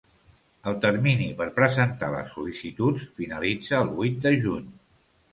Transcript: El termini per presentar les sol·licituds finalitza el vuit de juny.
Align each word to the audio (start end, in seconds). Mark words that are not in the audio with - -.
El 0.69 0.77
termini 0.85 1.25
per 1.41 1.45
presentar 1.57 2.09
les 2.13 2.33
sol·licituds 2.37 3.03
finalitza 3.19 3.77
el 3.83 3.91
vuit 3.99 4.17
de 4.25 4.33
juny. 4.47 4.65